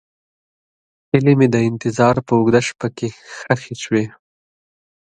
[1.09, 4.05] هیلې مې د انتظار په اوږده شپه کې ښخې شوې.